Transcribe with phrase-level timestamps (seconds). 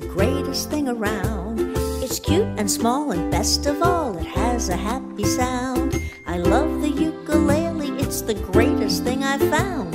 [0.00, 1.58] the greatest thing around.
[2.04, 5.98] It's cute and small, and best of all, it has a happy sound.
[6.26, 9.94] I love the ukulele, it's the greatest thing I've found.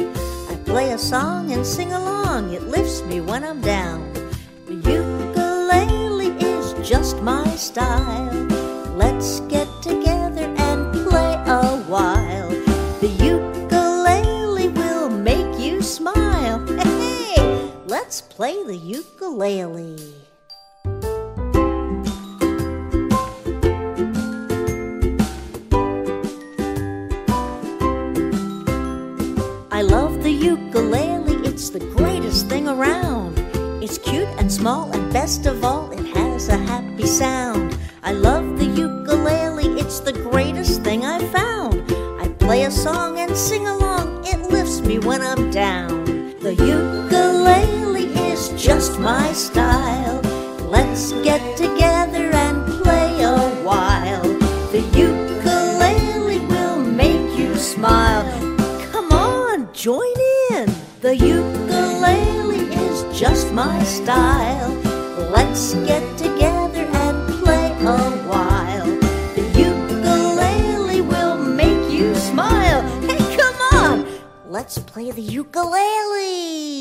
[0.49, 4.11] I play a song and sing along, it lifts me when I'm down.
[4.65, 8.33] The ukulele is just my style.
[8.97, 9.67] Let's get
[18.11, 19.95] let's play the ukulele.
[29.71, 33.39] I love the ukulele, it's the greatest thing around.
[33.81, 37.77] It's cute and small, and best of all, it has a happy sound.
[38.03, 41.89] I love the ukulele, it's the greatest thing I've found.
[42.19, 46.03] I play a song and sing along, it lifts me when I'm down.
[46.41, 46.80] The ukulele
[49.01, 50.21] my style.
[50.69, 53.35] Let's get together and play a
[53.65, 54.21] while.
[54.71, 58.23] The ukulele will make you smile.
[58.91, 60.13] Come on, join
[60.51, 60.71] in.
[61.01, 64.71] The ukulele is just my style.
[65.31, 67.97] Let's get together and play a
[68.29, 68.85] while.
[69.35, 72.83] The ukulele will make you smile.
[73.01, 74.05] Hey, come on,
[74.47, 76.80] let's play the ukulele.